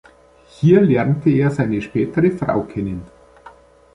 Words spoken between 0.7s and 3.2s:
lernte er seine spätere Frau kennen.